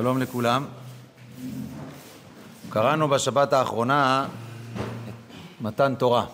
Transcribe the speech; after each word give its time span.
שלום 0.00 0.18
לכולם. 0.18 0.64
קראנו 2.70 3.08
בשבת 3.08 3.52
האחרונה 3.52 4.26
מתן 5.60 5.94
תורה. 5.94 6.24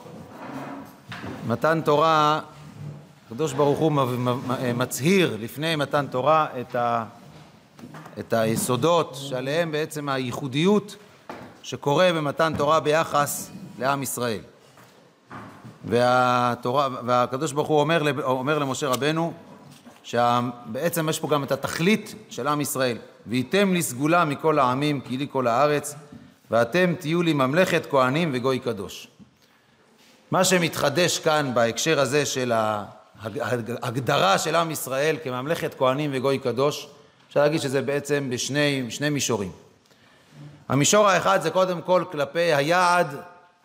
מתן 1.46 1.80
תורה, 1.80 2.40
הקדוש 3.26 3.52
ברוך 3.52 3.79
הוא 3.79 3.92
מצהיר 4.74 5.37
לפני 5.40 5.76
מתן 5.76 6.06
תורה 6.06 6.47
את, 6.60 6.74
ה, 6.74 7.04
את 8.19 8.33
היסודות 8.33 9.16
שעליהם 9.21 9.72
בעצם 9.72 10.08
הייחודיות 10.08 10.96
שקורה 11.62 12.10
במתן 12.12 12.53
תורה 12.56 12.80
ביחס 12.80 13.51
לעם 13.78 14.03
ישראל. 14.03 14.40
והתורה, 15.85 16.88
והקדוש 17.06 17.52
ברוך 17.52 17.69
הוא 17.69 17.80
אומר, 17.80 18.23
אומר 18.23 18.59
למשה 18.59 18.88
רבנו 18.88 19.33
שבעצם 20.06 21.09
יש 21.09 21.20
פה 21.20 21.28
גם 21.28 21.45
את 21.45 21.52
התכלית 21.52 22.14
של 22.30 22.48
עם 22.48 22.60
ישראל. 22.60 22.98
וייתם 23.27 23.73
לי 23.73 23.83
סגולה 23.83 24.24
מכל 24.24 24.59
העמים 24.59 25.01
כי 25.01 25.16
לי 25.16 25.27
כל 25.33 25.47
הארץ 25.47 25.95
ואתם 26.51 26.95
תהיו 26.98 27.23
לי 27.23 27.33
ממלכת 27.33 27.87
כהנים 27.91 28.30
וגוי 28.34 28.59
קדוש. 28.59 29.09
מה 30.30 30.45
שמתחדש 30.45 31.19
כאן 31.19 31.50
בהקשר 31.55 32.00
הזה 32.00 32.27
של 32.27 32.52
ההגדרה 33.83 34.38
של 34.38 34.55
עם 34.55 34.70
ישראל 34.70 35.16
כממלכת 35.24 35.74
כהנים 35.78 36.11
וגוי 36.14 36.38
קדוש, 36.38 36.88
אפשר 37.28 37.41
להגיד 37.41 37.61
שזה 37.61 37.83
בעצם 37.83 38.27
בשני 38.30 38.86
שני 38.88 39.11
מישורים. 39.11 39.52
המישור 40.69 41.09
האחד 41.09 41.42
זה 41.42 41.50
קודם 41.50 41.83
כל 41.83 42.05
כלפי 42.12 42.55
היעד 42.55 43.16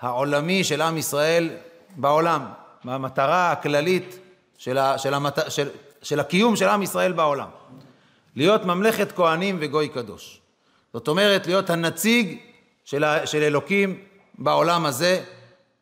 העולמי 0.02 0.64
של 0.64 0.82
עם 0.82 0.98
ישראל 0.98 1.50
בעולם, 1.96 2.46
המטרה 2.84 3.52
הכללית 3.52 4.20
של, 4.58 4.78
של, 4.98 5.14
של, 5.50 5.68
של 6.02 6.20
הקיום 6.20 6.56
של 6.56 6.68
עם 6.68 6.84
ישראל 6.84 7.12
בעולם. 7.12 7.48
להיות 8.36 8.66
ממלכת 8.66 9.12
כהנים 9.12 9.58
וגוי 9.62 9.90
קדוש. 9.90 10.42
זאת 10.94 11.08
אומרת, 11.08 11.48
להיות 11.48 11.70
הנציג 11.70 12.38
של, 12.86 13.04
של 13.26 13.44
אלוקים 13.44 14.04
בעולם 14.38 14.86
הזה, 14.86 15.24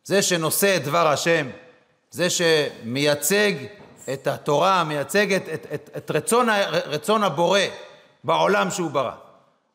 זה 0.04 0.22
שנושא 0.22 0.76
את 0.76 0.84
דבר 0.84 1.08
השם, 1.08 1.48
זה 2.12 2.28
שמייצג 2.30 3.54
את 4.14 4.28
התורה, 4.28 4.84
מייצג 4.84 5.34
את, 5.34 5.44
את, 5.54 5.66
את, 5.74 5.90
את 5.98 6.12
רצון, 6.12 6.48
רצון 6.86 7.24
הבורא 7.24 7.60
בעולם 8.24 8.72
שהוא 8.72 8.92
ברא. 8.92 9.12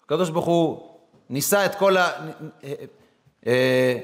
הקדוש 0.04 0.30
ברוך 0.30 0.46
הוא 0.46 0.88
ניסה 1.30 1.66
את 1.66 1.74
כל 1.74 1.96
ה... 1.96 2.10
אה, 2.64 2.72
אה, 3.46 3.98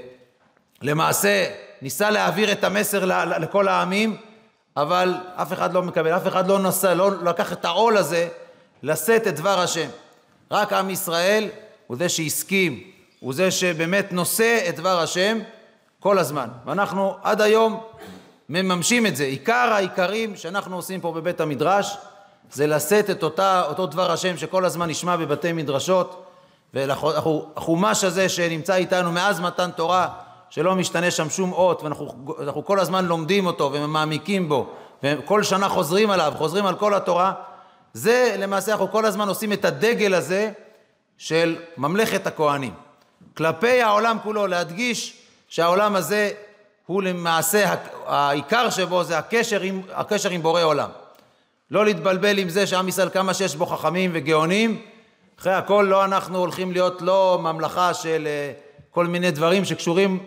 למעשה, 0.83 1.47
ניסה 1.83 2.11
להעביר 2.11 2.53
את 2.53 2.65
המסר 2.65 3.05
לכל 3.39 3.69
העמים, 3.69 4.17
אבל 4.77 5.15
אף 5.37 5.53
אחד 5.53 5.73
לא 5.73 5.83
מקבל, 5.83 6.17
אף 6.17 6.27
אחד 6.27 6.49
לא 6.49 6.59
נסע, 6.59 6.95
לא 6.95 7.11
לקח 7.25 7.53
את 7.53 7.65
העול 7.65 7.97
הזה 7.97 8.29
לשאת 8.83 9.27
את 9.27 9.37
דבר 9.37 9.61
השם. 9.61 9.89
רק 10.51 10.73
עם 10.73 10.91
ישראל 10.91 11.49
הוא 11.87 11.97
זה 11.97 12.09
שהסכים, 12.09 12.83
הוא 13.21 13.35
זה 13.35 13.51
שבאמת 13.51 14.13
נושא 14.13 14.65
את 14.69 14.77
דבר 14.77 15.01
השם 15.01 15.39
כל 16.01 16.19
הזמן. 16.19 16.49
ואנחנו 16.67 17.17
עד 17.23 17.41
היום 17.41 17.81
מממשים 18.49 19.07
את 19.07 19.17
זה. 19.17 19.25
עיקר 19.25 19.71
העיקרים 19.73 20.37
שאנחנו 20.37 20.77
עושים 20.77 21.01
פה 21.01 21.13
בבית 21.13 21.41
המדרש 21.41 21.97
זה 22.53 22.67
לשאת 22.67 23.11
את 23.11 23.23
אותה, 23.23 23.63
אותו 23.67 23.87
דבר 23.87 24.13
השם 24.13 24.37
שכל 24.37 24.65
הזמן 24.65 24.89
נשמע 24.91 25.17
בבתי 25.17 25.53
מדרשות 25.53 26.27
והחומש 26.75 28.05
הזה 28.05 28.29
שנמצא 28.29 28.75
איתנו 28.75 29.13
מאז 29.13 29.41
מתן 29.41 29.71
תורה 29.71 30.09
שלא 30.51 30.75
משתנה 30.75 31.11
שם 31.11 31.31
שום 31.31 31.53
אות 31.53 31.83
ואנחנו 31.83 32.65
כל 32.65 32.81
הזמן 32.81 33.05
לומדים 33.05 33.47
אותו 33.47 33.73
ומעמיקים 33.73 34.49
בו 34.49 34.67
וכל 35.03 35.43
שנה 35.43 35.69
חוזרים 35.69 36.11
עליו, 36.11 36.33
חוזרים 36.37 36.67
על 36.67 36.75
כל 36.77 36.95
התורה 36.95 37.33
זה 37.93 38.37
למעשה 38.39 38.73
אנחנו 38.73 38.91
כל 38.91 39.05
הזמן 39.07 39.29
עושים 39.29 39.53
את 39.53 39.65
הדגל 39.65 40.15
הזה 40.15 40.51
של 41.19 41.57
ממלכת 41.77 42.27
הכהנים. 42.27 42.75
כלפי 43.37 43.83
העולם 43.83 44.17
כולו 44.23 44.47
להדגיש 44.47 45.17
שהעולם 45.49 45.97
הזה 45.97 46.31
הוא 46.87 47.03
למעשה 47.03 47.75
העיקר 48.07 48.71
שבו 48.71 49.05
זה 49.05 49.19
הקשר 49.19 49.61
עם, 49.61 49.83
הקשר 49.93 50.31
עם 50.31 50.43
בורא 50.43 50.63
עולם. 50.63 50.89
לא 51.71 51.85
להתבלבל 51.85 52.39
עם 52.39 52.49
זה 52.49 52.67
שעם 52.67 52.89
ישראל 52.89 53.09
כמה 53.09 53.35
שיש 53.35 53.57
בו 53.57 53.67
חכמים 53.67 54.11
וגאונים 54.15 54.83
אחרי 55.41 55.53
הכל 55.53 55.87
לא 55.89 56.05
אנחנו 56.05 56.39
הולכים 56.39 56.73
להיות 56.73 57.03
לא 57.03 57.39
ממלכה 57.43 57.95
של 57.95 58.27
אה, 58.27 58.53
כל 58.91 59.07
מיני 59.07 59.31
דברים 59.31 59.65
שקשורים 59.65 60.19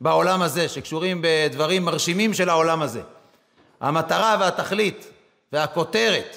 בעולם 0.00 0.42
הזה, 0.42 0.68
שקשורים 0.68 1.22
בדברים 1.24 1.84
מרשימים 1.84 2.34
של 2.34 2.48
העולם 2.48 2.82
הזה. 2.82 3.02
המטרה 3.80 4.36
והתכלית 4.40 5.06
והכותרת 5.52 6.36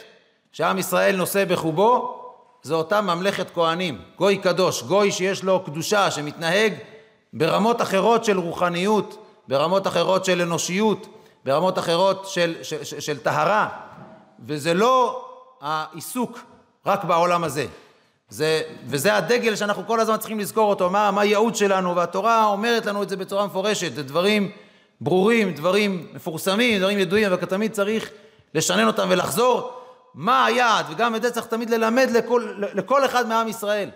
שעם 0.51 0.78
ישראל 0.78 1.16
נושא 1.16 1.45
בחובו 1.45 2.13
זה 2.62 2.73
אותה 2.73 3.01
ממלכת 3.01 3.47
כהנים, 3.53 4.01
גוי 4.18 4.38
קדוש, 4.38 4.84
גוי 4.84 5.12
שיש 5.12 5.44
לו 5.44 5.63
קדושה, 5.63 6.12
שמתנהג 6.12 6.73
ברמות 7.34 7.81
אחרות 7.81 8.25
של 8.25 8.40
רוחניות, 8.40 9.25
ברמות 9.47 9.88
אחרות 9.88 10.25
של 10.25 10.41
אנושיות, 10.41 11.07
ברמות 11.45 11.79
אחרות 11.79 12.28
של, 12.28 12.56
של, 12.62 12.84
של, 12.84 13.00
של 13.00 13.18
טהרה, 13.18 13.69
וזה 14.45 14.74
לא 14.74 15.25
העיסוק 15.62 16.39
רק 16.85 17.03
בעולם 17.03 17.44
הזה. 17.44 17.66
זה, 18.29 18.61
וזה 18.85 19.15
הדגל 19.15 19.55
שאנחנו 19.55 19.88
כל 19.88 19.99
הזמן 19.99 20.17
צריכים 20.17 20.39
לזכור 20.39 20.69
אותו, 20.69 20.89
מה, 20.89 21.11
מה 21.11 21.21
הייעוד 21.21 21.55
שלנו, 21.55 21.95
והתורה 21.95 22.45
אומרת 22.45 22.85
לנו 22.85 23.03
את 23.03 23.09
זה 23.09 23.17
בצורה 23.17 23.45
מפורשת, 23.45 23.93
זה 23.95 24.03
דברים 24.03 24.51
ברורים, 25.01 25.51
דברים 25.53 26.07
מפורסמים, 26.13 26.79
דברים 26.79 26.99
ידועים, 26.99 27.25
אבל 27.31 27.45
תמיד 27.45 27.71
צריך 27.71 28.09
לשנן 28.53 28.88
אותם 28.88 29.07
ולחזור 29.09 29.81
מה 30.13 30.45
היעד, 30.45 30.85
וגם 30.89 31.15
את 31.15 31.21
זה 31.21 31.31
צריך 31.31 31.45
תמיד 31.45 31.69
ללמד 31.69 32.09
לכל, 32.11 32.53
לכל 32.73 33.05
אחד 33.05 33.27
מעם 33.27 33.47
ישראל. 33.47 33.89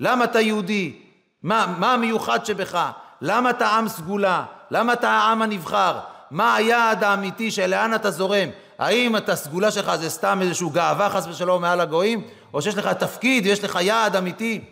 למה 0.00 0.24
אתה 0.24 0.40
יהודי? 0.40 0.96
מה, 1.42 1.74
מה 1.78 1.92
המיוחד 1.92 2.44
שבך? 2.44 2.90
למה 3.20 3.50
אתה 3.50 3.68
עם 3.68 3.88
סגולה? 3.88 4.44
למה 4.70 4.92
אתה 4.92 5.10
העם 5.10 5.42
הנבחר? 5.42 5.98
מה 6.30 6.54
היעד 6.54 7.04
האמיתי 7.04 7.50
של 7.50 7.66
לאן 7.66 7.94
אתה 7.94 8.10
זורם? 8.10 8.48
האם 8.78 9.16
את 9.16 9.28
הסגולה 9.28 9.70
שלך 9.70 9.94
זה 9.96 10.10
סתם 10.10 10.38
איזושהי 10.42 10.68
גאווה 10.72 11.10
חס 11.10 11.26
ושלום 11.26 11.62
מעל 11.62 11.80
הגויים? 11.80 12.26
או 12.54 12.62
שיש 12.62 12.76
לך 12.76 12.86
תפקיד 12.86 13.46
ויש 13.46 13.64
לך 13.64 13.78
יעד 13.80 14.16
אמיתי 14.16 14.64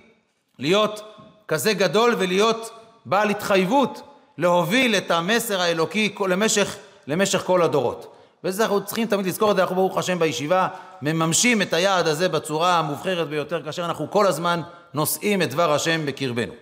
להיות 0.58 1.02
כזה 1.48 1.72
גדול 1.72 2.14
ולהיות 2.18 2.70
בעל 3.06 3.30
התחייבות 3.30 4.02
להוביל 4.38 4.96
את 4.96 5.10
המסר 5.10 5.60
האלוקי 5.60 6.14
למשך, 6.28 6.76
למשך 7.06 7.42
כל 7.42 7.62
הדורות. 7.62 8.14
וזה 8.44 8.62
אנחנו 8.62 8.84
צריכים 8.84 9.06
תמיד 9.06 9.26
לזכור 9.26 9.50
את 9.50 9.56
זה, 9.56 9.62
אנחנו 9.62 9.76
ברוך 9.76 9.98
השם 9.98 10.18
בישיבה 10.18 10.68
מממשים 11.02 11.62
את 11.62 11.72
היעד 11.72 12.06
הזה 12.06 12.28
בצורה 12.28 12.78
המובחרת 12.78 13.28
ביותר, 13.28 13.62
כאשר 13.62 13.84
אנחנו 13.84 14.10
כל 14.10 14.26
הזמן 14.26 14.60
נושאים 14.94 15.42
את 15.42 15.50
דבר 15.50 15.72
השם 15.72 16.06
בקרבנו. 16.06 16.52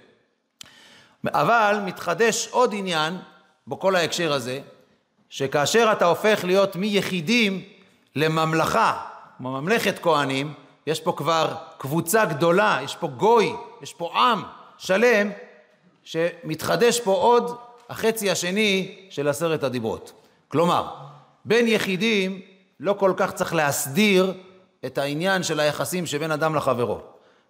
אבל 1.26 1.80
מתחדש 1.84 2.48
עוד 2.50 2.74
עניין 2.76 3.18
בכל 3.68 3.96
ההקשר 3.96 4.32
הזה, 4.32 4.60
שכאשר 5.30 5.88
אתה 5.92 6.04
הופך 6.04 6.44
להיות 6.44 6.76
מיחידים 6.76 7.62
לממלכה, 8.16 9.00
כמו 9.36 9.50
ממלכת 9.50 9.98
כהנים, 9.98 10.54
יש 10.86 11.00
פה 11.00 11.12
כבר 11.16 11.54
קבוצה 11.78 12.24
גדולה, 12.24 12.78
יש 12.84 12.96
פה 12.96 13.06
גוי, 13.08 13.52
יש 13.82 13.94
פה 13.94 14.12
עם 14.16 14.42
שלם, 14.78 15.30
שמתחדש 16.04 17.00
פה 17.00 17.12
עוד 17.12 17.56
החצי 17.88 18.30
השני 18.30 18.96
של 19.10 19.28
עשרת 19.28 19.62
הדיברות. 19.62 20.12
כלומר, 20.48 20.88
בין 21.44 21.68
יחידים 21.68 22.40
לא 22.80 22.92
כל 22.92 23.12
כך 23.16 23.32
צריך 23.32 23.54
להסדיר 23.54 24.32
את 24.86 24.98
העניין 24.98 25.42
של 25.42 25.60
היחסים 25.60 26.06
שבין 26.06 26.30
אדם 26.32 26.54
לחברו. 26.54 27.00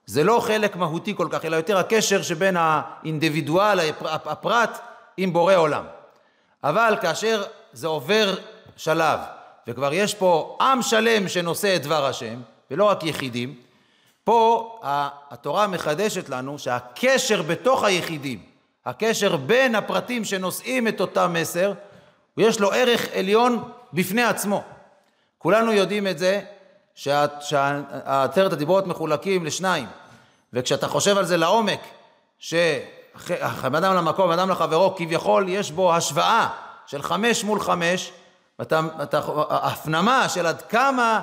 זה 0.06 0.24
לא 0.24 0.40
חלק 0.40 0.76
מהותי 0.76 1.14
כל 1.16 1.28
כך, 1.30 1.44
אלא 1.44 1.56
יותר 1.56 1.78
הקשר 1.78 2.22
שבין 2.22 2.56
האינדיבידואל, 2.58 3.78
הפרט, 4.00 4.78
עם 5.16 5.32
בורא 5.32 5.54
עולם. 5.54 5.84
אבל 6.64 6.94
כאשר 7.02 7.42
זה 7.72 7.86
עובר 7.86 8.34
שלב, 8.76 9.20
וכבר 9.66 9.92
יש 9.92 10.14
פה 10.14 10.58
עם 10.60 10.82
שלם 10.82 11.28
שנושא 11.28 11.76
את 11.76 11.82
דבר 11.82 12.06
השם, 12.06 12.40
ולא 12.70 12.84
רק 12.84 13.04
יחידים, 13.04 13.54
פה 14.24 14.80
התורה 15.30 15.66
מחדשת 15.66 16.28
לנו 16.28 16.58
שהקשר 16.58 17.42
בתוך 17.42 17.84
היחידים, 17.84 18.42
הקשר 18.86 19.36
בין 19.36 19.74
הפרטים 19.74 20.24
שנושאים 20.24 20.88
את 20.88 21.00
אותה 21.00 21.28
מסר, 21.28 21.72
יש 22.36 22.60
לו 22.60 22.72
ערך 22.72 23.06
עליון 23.14 23.62
בפני 23.92 24.22
עצמו. 24.22 24.62
כולנו 25.38 25.72
יודעים 25.72 26.06
את 26.06 26.18
זה 26.18 26.40
שעשרת 26.94 28.52
הדיברות 28.52 28.86
מחולקים 28.86 29.44
לשניים, 29.44 29.86
וכשאתה 30.52 30.88
חושב 30.88 31.18
על 31.18 31.24
זה 31.24 31.36
לעומק, 31.36 31.80
שאדם 32.38 33.94
למקום, 33.94 34.30
אדם 34.30 34.50
לחברו, 34.50 34.94
כביכול 34.96 35.48
יש 35.48 35.70
בו 35.70 35.94
השוואה 35.94 36.48
של 36.88 37.02
חמש 37.02 37.44
מול 37.44 37.60
חמש, 37.60 38.12
ואתה, 38.58 38.80
אתה, 39.02 39.20
הפנמה 39.50 40.28
של 40.28 40.46
עד 40.46 40.62
כמה 40.62 41.20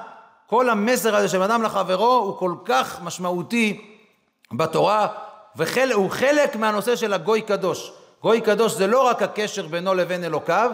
כל 0.47 0.69
המסר 0.69 1.15
הזה 1.15 1.29
של 1.29 1.43
אדם 1.43 1.63
לחברו 1.63 2.13
הוא 2.13 2.37
כל 2.37 2.55
כך 2.65 3.01
משמעותי 3.01 3.97
בתורה, 4.51 5.07
והוא 5.55 6.11
חלק 6.11 6.55
מהנושא 6.55 6.95
של 6.95 7.13
הגוי 7.13 7.41
קדוש. 7.41 7.91
גוי 8.21 8.41
קדוש 8.41 8.73
זה 8.73 8.87
לא 8.87 9.07
רק 9.07 9.21
הקשר 9.21 9.67
בינו 9.67 9.93
לבין 9.93 10.23
אלוקיו, 10.23 10.71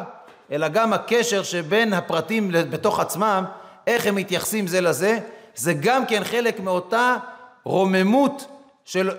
אלא 0.52 0.68
גם 0.68 0.94
הקשר 0.94 1.44
שבין 1.44 1.94
הפרטים 1.94 2.52
בתוך 2.52 3.00
עצמם, 3.00 3.46
איך 3.88 4.06
הם 4.06 4.16
מתייחסים 4.16 4.68
זה 4.68 4.82
לזה, 4.82 5.20
זה 5.56 5.74
גם 5.74 6.06
כן 6.06 6.24
חלק 6.24 6.60
מאותה 6.60 7.16
רוממות 7.64 8.46
של, 8.86 9.10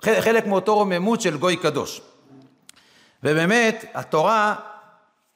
חלק 0.00 0.46
מאותו 0.46 0.74
רוממות 0.74 1.20
של 1.20 1.36
גוי 1.36 1.56
קדוש. 1.56 2.00
ובאמת, 3.22 3.84
התורה, 3.94 4.54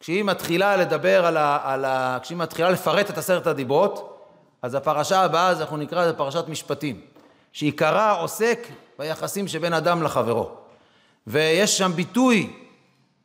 כשהיא 0.03 0.25
מתחילה 0.25 0.77
לדבר 0.77 1.27
על 1.27 1.37
ה... 1.37 1.59
על 1.65 1.85
ה 1.85 2.19
כשהיא 2.23 2.39
מתחילה 2.39 2.71
לפרט 2.71 3.11
את 3.11 3.19
עשרת 3.19 3.47
הדיברות, 3.47 4.19
אז 4.63 4.75
הפרשה 4.75 5.21
הבאה, 5.21 5.49
אז 5.49 5.61
אנחנו 5.61 5.77
נקרא 5.77 6.03
לזה 6.03 6.13
פרשת 6.13 6.49
משפטים, 6.49 7.01
שעיקרה 7.53 8.11
עוסק 8.11 8.67
ביחסים 8.99 9.49
שבין 9.49 9.73
אדם 9.73 10.03
לחברו. 10.03 10.51
ויש 11.27 11.79
שם 11.79 11.93
ביטוי 11.95 12.53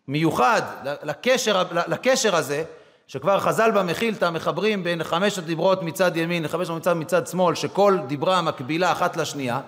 מיוחד 0.07 0.61
לקשר, 0.83 1.63
לקשר 1.71 2.35
הזה, 2.35 2.63
שכבר 3.07 3.39
חז"ל 3.39 3.71
במחילתא 3.71 4.29
מחברים 4.29 4.83
בין 4.83 5.03
חמש 5.03 5.37
הדיברות 5.37 5.83
מצד 5.83 6.17
ימין 6.17 6.43
לחמש 6.43 6.69
מצד 6.69 6.93
מצד 6.93 7.27
שמאל, 7.27 7.55
שכל 7.55 7.97
דיברה 8.07 8.41
מקבילה 8.41 8.91
אחת 8.91 9.17
לשנייה, 9.17 9.59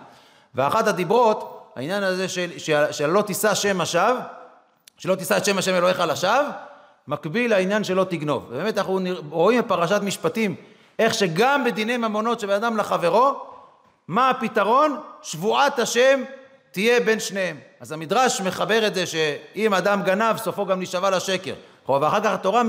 ואחת 0.56 0.88
הדיברות, 0.88 1.72
העניין 1.76 2.04
הזה 2.04 2.28
של, 2.30 2.50
של, 2.58 2.92
של 2.92 3.10
לא 3.10 3.22
תישא 3.22 3.54
שם 3.54 3.82
השווא, 3.82 4.20
שלא 4.98 5.16
תישא 5.16 5.38
את 5.38 5.46
שם 5.46 5.58
השם 5.58 5.76
אלוהיך 5.76 6.00
לשווא, 6.00 6.50
מקביל 7.08 7.52
לעניין 7.52 7.84
שלא 7.84 8.04
תגנוב. 8.04 8.46
ובאמת 8.50 8.78
אנחנו 8.78 9.00
רואים 9.30 9.62
בפרשת 9.62 10.02
משפטים, 10.02 10.56
איך 11.00 11.14
שגם 11.14 11.64
בדיני 11.64 11.98
ממונות 11.98 12.40
של 12.40 12.52
אדם 12.52 12.78
לחברו, 12.78 13.42
מה 14.08 14.30
הפתרון? 14.30 15.00
שבועת 15.22 15.80
השם 15.80 16.24
תהיה 16.72 17.00
בין 17.00 17.20
שניהם. 17.20 17.58
אז 17.80 17.92
המדרש 17.92 18.42
מחבר 18.42 18.88
את 18.88 18.96
זה 18.96 19.06
שאם 19.06 19.74
אדם 19.74 20.04
גנב, 20.04 20.38
סופו 20.38 20.66
גם 20.66 20.78
להישבע 20.78 21.10
לשקר. 21.10 21.54
ואחר 21.90 22.20
כך 22.20 22.32
התורה 22.32 22.64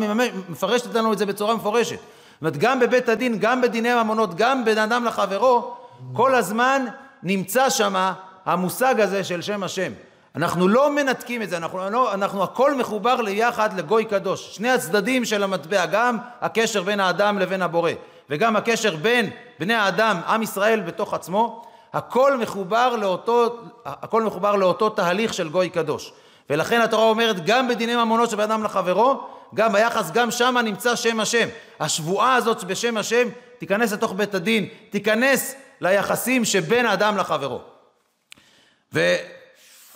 מפרשת 0.48 0.94
לנו 0.94 1.12
את 1.12 1.18
זה 1.18 1.26
בצורה 1.26 1.54
מפורשת. 1.54 1.96
זאת 1.96 2.40
אומרת, 2.40 2.56
גם 2.56 2.80
בבית 2.80 3.08
הדין, 3.08 3.38
גם 3.38 3.60
בדיני 3.60 3.94
ממונות, 3.94 4.34
גם 4.34 4.64
בין 4.64 4.78
אדם 4.78 5.04
לחברו, 5.04 5.76
כל 6.12 6.34
הזמן 6.34 6.86
נמצא 7.22 7.70
שם 7.70 8.12
המושג 8.46 9.00
הזה 9.00 9.24
של 9.24 9.42
שם 9.42 9.62
השם. 9.62 9.92
אנחנו 10.36 10.68
לא 10.68 10.92
מנתקים 10.92 11.42
את 11.42 11.50
זה, 11.50 11.56
אנחנו, 11.56 11.90
לא, 11.90 12.14
אנחנו 12.14 12.42
הכל 12.42 12.74
מחובר 12.74 13.20
ליחד 13.20 13.78
לגוי 13.78 14.04
קדוש. 14.04 14.56
שני 14.56 14.70
הצדדים 14.70 15.24
של 15.24 15.42
המטבע, 15.42 15.86
גם 15.86 16.18
הקשר 16.40 16.82
בין 16.82 17.00
האדם 17.00 17.38
לבין 17.38 17.62
הבורא, 17.62 17.90
וגם 18.30 18.56
הקשר 18.56 18.96
בין 18.96 19.30
בני 19.58 19.74
האדם, 19.74 20.20
עם 20.26 20.42
ישראל 20.42 20.80
בתוך 20.80 21.14
עצמו, 21.14 21.64
הכל 21.92 22.36
מחובר 22.36 22.96
לאותו, 22.96 23.56
הכל 23.84 24.22
מחובר 24.22 24.56
לאותו 24.56 24.88
תהליך 24.88 25.34
של 25.34 25.48
גוי 25.48 25.68
קדוש. 25.68 26.12
ולכן 26.50 26.80
התורה 26.80 27.04
אומרת 27.04 27.46
גם 27.46 27.68
בדיני 27.68 27.96
ממונות 27.96 28.30
של 28.30 28.36
בן 28.36 28.42
אדם 28.42 28.64
לחברו, 28.64 29.20
גם 29.54 29.72
ביחס, 29.72 30.10
גם 30.10 30.30
שם 30.30 30.56
נמצא 30.64 30.96
שם 30.96 31.20
השם. 31.20 31.48
השבועה 31.80 32.34
הזאת 32.34 32.64
בשם 32.64 32.96
השם 32.96 33.28
תיכנס 33.58 33.92
לתוך 33.92 34.12
בית 34.12 34.34
הדין, 34.34 34.68
תיכנס 34.90 35.54
ליחסים 35.80 36.44
שבין 36.44 36.86
האדם 36.86 37.16
לחברו. 37.16 37.60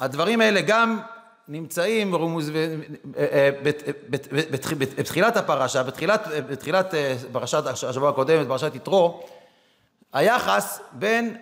והדברים 0.01 0.41
האלה 0.41 0.61
גם 0.61 1.01
נמצאים 1.49 2.15
רומוז, 2.15 2.51
בתחילת 4.97 5.37
הפרשה, 5.37 5.83
בתחילת, 5.83 6.29
בתחילת 6.49 6.95
אה, 6.95 7.17
פרשת 7.33 7.67
השבוע 7.67 8.11
הקודם, 8.11 8.49
פרשת 8.49 8.75
יתרו, 8.75 9.27
היחס 10.13 10.81
בין 10.93 11.37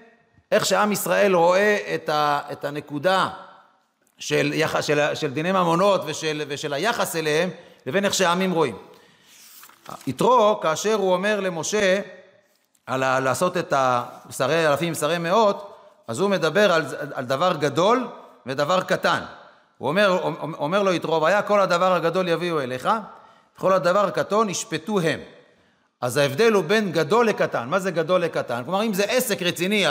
איך 0.52 0.66
שעם 0.66 0.92
ישראל 0.92 1.34
רואה 1.34 1.94
את, 1.94 2.08
ה, 2.08 2.40
את 2.52 2.64
הנקודה 2.64 3.28
של, 4.18 4.50
יחס, 4.54 4.84
של, 4.84 5.14
של 5.14 5.32
דיני 5.32 5.52
ממונות 5.52 6.00
ושל, 6.06 6.42
ושל 6.48 6.72
היחס 6.72 7.16
אליהם, 7.16 7.50
לבין 7.86 8.04
איך 8.04 8.14
שהעמים 8.14 8.52
רואים. 8.52 8.78
יתרו, 10.06 10.60
כאשר 10.62 10.94
הוא 10.94 11.12
אומר 11.12 11.40
למשה 11.40 12.00
על 12.86 13.20
לעשות 13.20 13.56
את 13.56 13.72
השרי 13.76 14.68
אלפים, 14.68 14.94
שרי 14.94 15.18
מאות, 15.18 15.76
אז 16.08 16.20
הוא 16.20 16.30
מדבר 16.30 16.72
על, 16.72 16.84
על 17.14 17.24
דבר 17.24 17.56
גדול 17.56 18.08
ודבר 18.46 18.80
קטן. 18.80 19.20
הוא 19.78 19.88
אומר, 19.88 20.20
אומר 20.58 20.82
לו 20.82 20.92
יתרו, 20.92 21.22
והיה 21.22 21.42
כל 21.42 21.60
הדבר 21.60 21.92
הגדול 21.92 22.28
יביאו 22.28 22.60
אליך, 22.60 22.88
וכל 23.56 23.72
הדבר 23.72 24.06
הקטון 24.06 24.50
ישפטו 24.50 25.00
הם. 25.00 25.20
אז 26.00 26.16
ההבדל 26.16 26.52
הוא 26.52 26.64
בין 26.64 26.92
גדול 26.92 27.28
לקטן. 27.28 27.68
מה 27.68 27.78
זה 27.78 27.90
גדול 27.90 28.20
לקטן? 28.20 28.62
כלומר, 28.64 28.82
אם 28.82 28.94
זה 28.94 29.04
עסק 29.04 29.42
רציני, 29.42 29.84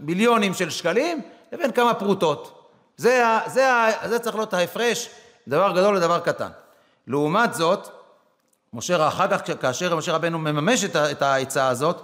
מיליונים 0.00 0.54
של 0.54 0.70
שקלים, 0.70 1.20
לבין 1.52 1.72
כמה 1.72 1.94
פרוטות. 1.94 2.68
זה, 2.96 3.24
זה, 3.46 3.70
זה 4.04 4.18
צריך 4.18 4.36
להיות 4.36 4.54
ההפרש, 4.54 5.10
דבר 5.48 5.72
גדול 5.72 5.96
לדבר 5.96 6.18
קטן. 6.18 6.48
לעומת 7.06 7.54
זאת, 7.54 7.88
משה, 8.72 9.08
אחר 9.08 9.28
כך, 9.28 9.60
כאשר 9.60 9.96
משה 9.96 10.12
רבנו 10.12 10.38
מממש 10.38 10.84
את 10.84 11.22
העצה 11.22 11.68
הזאת, 11.68 12.02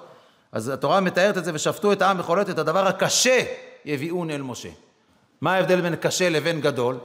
אז 0.53 0.69
התורה 0.69 1.01
מתארת 1.01 1.39
את 1.39 1.45
זה, 1.45 1.51
ושפטו 1.55 1.93
את 1.93 2.03
העם 2.03 2.19
בכל 2.19 2.41
עת, 2.41 2.51
את 2.51 2.59
הדבר 2.59 2.87
הקשה 2.87 3.43
יביאון 3.85 4.31
אל 4.31 4.43
משה. 4.43 4.69
מה 5.41 5.55
ההבדל 5.55 5.81
בין 5.81 5.97
קשה 5.97 6.29
לבין 6.29 6.61
גדול? 6.61 6.99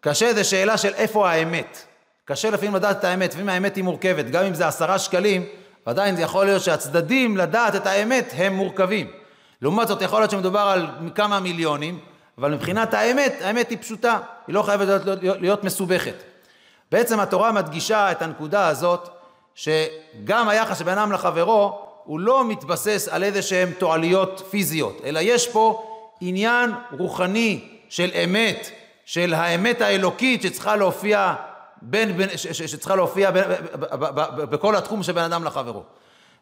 קשה 0.00 0.34
זה 0.34 0.44
שאלה 0.44 0.76
של 0.76 0.94
איפה 0.94 1.30
האמת. 1.30 1.82
קשה 2.24 2.50
לפעמים 2.50 2.74
לדעת 2.74 2.98
את 2.98 3.04
האמת, 3.04 3.30
לפעמים 3.30 3.48
האמת 3.48 3.76
היא 3.76 3.84
מורכבת, 3.84 4.24
גם 4.24 4.44
אם 4.44 4.54
זה 4.54 4.66
עשרה 4.66 4.98
שקלים, 4.98 5.46
ועדיין 5.86 6.16
זה 6.16 6.22
יכול 6.22 6.44
להיות 6.46 6.62
שהצדדים 6.62 7.36
לדעת 7.36 7.76
את 7.76 7.86
האמת 7.86 8.32
הם 8.36 8.54
מורכבים. 8.54 9.06
לעומת 9.62 9.88
זאת 9.88 10.02
יכול 10.02 10.20
להיות 10.20 10.30
שמדובר 10.30 10.60
על 10.60 10.86
כמה 11.14 11.40
מיליונים, 11.40 11.98
אבל 12.38 12.54
מבחינת 12.54 12.94
האמת, 12.94 13.34
האמת 13.42 13.70
היא 13.70 13.78
פשוטה, 13.80 14.18
היא 14.46 14.54
לא 14.54 14.62
חייבת 14.62 14.86
להיות, 14.88 15.22
להיות, 15.22 15.40
להיות 15.40 15.64
מסובכת. 15.64 16.14
בעצם 16.92 17.20
התורה 17.20 17.52
מדגישה 17.52 18.12
את 18.12 18.22
הנקודה 18.22 18.68
הזאת, 18.68 19.08
שגם 19.54 20.48
היחס 20.48 20.78
שבין 20.78 20.98
אדם 20.98 21.12
לחברו, 21.12 21.82
הוא 22.04 22.20
לא 22.20 22.44
מתבסס 22.44 23.08
על 23.10 23.24
איזה 23.24 23.42
שהן 23.42 23.70
תועליות 23.70 24.42
פיזיות, 24.50 25.00
אלא 25.04 25.20
יש 25.22 25.48
פה 25.48 25.92
עניין 26.20 26.70
רוחני 26.92 27.75
של 27.88 28.10
אמת, 28.24 28.70
של 29.04 29.34
האמת 29.34 29.80
האלוקית 29.80 30.42
שצריכה 30.42 30.76
להופיע 30.76 31.34
בין, 31.82 32.16
בין, 32.16 32.28
שצריכה 32.36 32.96
להופיע 32.96 33.30
בין, 33.30 33.44
בכל 34.36 34.76
התחום 34.76 35.02
שבין 35.02 35.24
אדם 35.24 35.44
לחברו. 35.44 35.82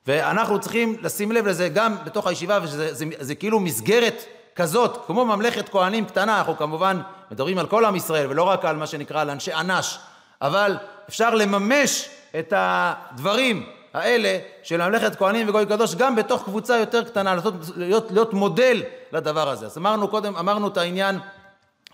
ואנחנו 0.07 0.61
צריכים 0.61 0.97
לשים 1.03 1.33
לב 1.33 1.47
לזה 1.47 1.69
גם 1.69 1.97
בתוך 2.05 2.27
הישיבה, 2.27 2.59
וזה 2.63 2.95
זה, 2.95 3.05
זה 3.21 3.35
כאילו 3.35 3.61
מסגרת 3.61 4.25
כזאת, 4.57 4.99
כמו 5.07 5.25
ממלכת 5.25 5.69
כהנים 5.69 6.05
קטנה, 6.05 6.39
אנחנו 6.39 6.57
כמובן 6.57 7.01
מדברים 7.31 7.59
על 7.59 7.67
כל 7.67 7.85
עם 7.85 7.97
ישראל 7.97 8.27
ולא 8.31 8.43
רק 8.43 8.65
על 8.65 8.77
מה 8.77 8.87
שנקרא 8.87 9.21
על 9.21 9.31
אנשי 9.31 9.55
אנש, 9.55 9.99
אבל 10.43 10.77
אפשר 11.09 11.35
לממש 11.35 12.09
את 12.39 12.53
הדברים 12.57 13.67
האלה 13.95 14.39
של 14.63 14.89
ממלכת 14.89 15.17
כהנים 15.17 15.49
וגוי 15.49 15.67
קדוש 15.67 15.95
גם 15.95 16.17
בתוך 16.17 16.45
קבוצה 16.45 16.77
יותר 16.77 17.05
קטנה, 17.05 17.35
להיות, 17.35 17.55
להיות, 17.77 18.11
להיות 18.11 18.35
מודל 18.35 18.83
לדבר 19.13 19.49
הזה. 19.49 19.67
אז 19.67 19.79
אמרנו 19.79 20.09
קודם, 20.09 20.37
אמרנו 20.37 20.69
את 20.69 20.77
העניין 20.77 21.19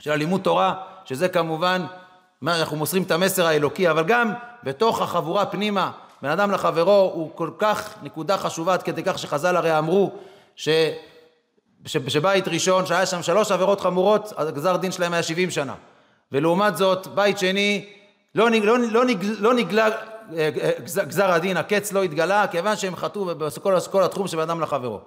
של 0.01 0.13
הלימוד 0.13 0.41
תורה, 0.41 0.75
שזה 1.05 1.29
כמובן 1.29 1.87
אנחנו 2.47 2.77
מוסרים 2.77 3.03
את 3.03 3.11
המסר 3.11 3.47
האלוקי, 3.47 3.91
אבל 3.91 4.05
גם 4.05 4.33
בתוך 4.65 5.03
החבורה 5.03 5.47
פנימה, 5.47 5.91
בן 6.23 6.29
אדם 6.29 6.51
לחברו 6.51 7.11
הוא 7.15 7.31
כל 7.35 7.51
כך 7.59 7.95
נקודה 8.03 8.37
חשובה 8.37 8.75
עד 8.75 8.83
כדי 8.83 9.03
כך 9.03 9.19
שחז"ל 9.19 9.57
הרי 9.57 9.79
אמרו 9.79 10.13
ש... 10.57 10.69
שבית 11.87 12.49
ראשון 12.49 12.87
שהיה 12.87 13.07
שם 13.07 13.23
שלוש 13.23 13.53
עבירות 13.53 13.81
חמורות, 13.81 14.33
הגזר 14.37 14.77
דין 14.77 14.93
שלהם 14.93 15.13
היה 15.13 15.23
70 15.23 15.51
שנה. 15.51 15.75
ולעומת 16.33 16.77
זאת, 16.77 17.07
בית 17.07 17.39
שני, 17.39 17.87
לא, 18.35 18.51
לא, 18.51 18.79
לא, 18.79 19.03
לא 19.39 19.55
נגלה 19.55 19.89
אה, 20.37 20.51
גזר 21.07 21.31
הדין, 21.31 21.57
הקץ 21.57 21.93
לא 21.93 22.03
התגלה, 22.03 22.47
כיוון 22.47 22.77
שהם 22.77 22.97
חטאו 22.97 23.25
בכל 23.25 24.03
התחום 24.03 24.29
של 24.29 24.37
בן 24.37 24.43
אדם 24.43 24.61
לחברו. 24.61 25.01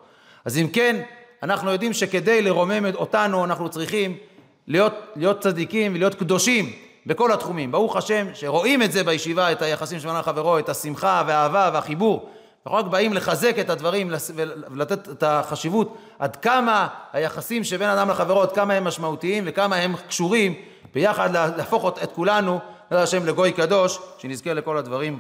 אז 0.46 0.58
אם 0.58 0.68
כן, 0.74 1.02
אנחנו 1.44 1.72
יודעים 1.72 1.94
שכדי 1.94 2.42
לרומם 2.42 2.96
אותנו, 2.96 3.46
אנחנו 3.46 3.70
צריכים 3.70 4.18
להיות, 4.68 4.94
להיות 5.16 5.40
צדיקים 5.40 5.94
ולהיות 5.96 6.16
קדושים 6.16 6.72
בכל 7.06 7.32
התחומים. 7.32 7.72
ברוך 7.72 7.96
השם 7.96 8.28
שרואים 8.34 8.84
את 8.84 8.92
זה 8.92 9.04
בישיבה, 9.04 9.52
את 9.52 9.62
היחסים 9.62 10.00
של 10.00 10.08
מנהל 10.08 10.22
חברו, 10.22 10.60
את 10.60 10.70
השמחה 10.70 11.24
והאהבה 11.28 11.70
והחיבור. 11.74 12.30
אנחנו 12.66 12.78
רק 12.78 12.86
באים 12.86 13.14
לחזק 13.14 13.60
את 13.60 13.70
הדברים 13.70 14.12
ולתת 14.72 15.10
את 15.10 15.24
החשיבות 15.24 15.98
עד 16.20 16.36
כמה 16.36 16.88
היחסים 17.14 17.64
שבין 17.64 17.90
אדם 17.90 18.10
לחברו, 18.10 18.42
עד 18.42 18.52
כמה 18.52 18.74
הם 18.74 18.84
משמעותיים 18.84 19.44
וכמה 19.48 19.76
הם 19.76 19.96
קשורים 20.08 20.54
ביחד 20.94 21.32
להפוך 21.58 21.88
את 22.04 22.12
כולנו, 22.12 22.60
בעזרת 22.92 23.08
השם, 23.08 23.26
לגוי 23.26 23.52
קדוש, 23.52 24.00
שנזכה 24.18 24.54
לכל 24.54 24.78
הדברים. 24.78 25.20